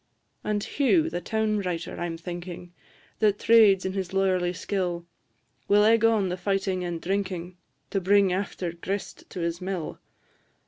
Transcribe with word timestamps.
And 0.43 0.63
Hugh, 0.63 1.11
the 1.11 1.21
town 1.21 1.59
writer, 1.59 1.99
I 1.99 2.07
'm 2.07 2.17
thinking, 2.17 2.73
That 3.19 3.37
trades 3.37 3.85
in 3.85 3.93
his 3.93 4.13
lawyerly 4.13 4.51
skill, 4.51 5.05
Will 5.67 5.83
egg 5.83 6.03
on 6.03 6.29
the 6.29 6.37
fighting 6.37 6.83
and 6.83 6.99
drinking, 6.99 7.55
To 7.91 8.01
bring 8.01 8.33
after 8.33 8.71
grist 8.71 9.29
to 9.29 9.41
his 9.41 9.61
mill. 9.61 9.99